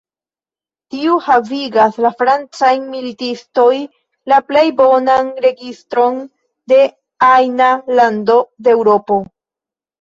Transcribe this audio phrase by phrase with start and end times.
[0.93, 3.75] Tio havigas al francaj militistoj
[4.35, 6.19] la plej bonan registron
[6.75, 6.83] de
[7.31, 9.25] ajna lando de Eŭropo".